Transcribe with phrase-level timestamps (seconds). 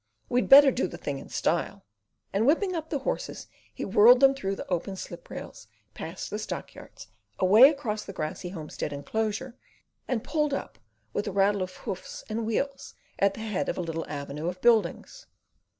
[0.29, 1.85] "We'd better do the thing in style,"
[2.33, 6.39] and whipping up the horses, he whirled them through the open slip rails, past the
[6.39, 9.55] stockyards, away across the grassy homestead enclosure,
[10.07, 10.79] and pulled up
[11.13, 14.59] with a rattle of hoofs and wheels at the head of a little avenue of
[14.59, 15.27] buildings.